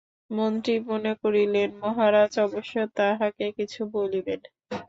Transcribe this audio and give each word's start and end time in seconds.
মন্ত্রী 0.31 0.75
মনে 0.89 1.11
করিলেন, 1.21 1.69
মহারাজ 1.81 2.33
অবশ্য 2.45 2.75
তাঁহাকে 2.97 3.45
কিছু 3.57 3.81
বলিবেন। 3.93 4.39